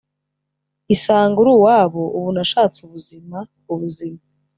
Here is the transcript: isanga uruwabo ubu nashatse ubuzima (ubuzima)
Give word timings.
isanga 0.93 1.37
uruwabo 1.43 2.03
ubu 2.17 2.29
nashatse 2.37 2.77
ubuzima 2.87 3.37
(ubuzima) 3.73 4.19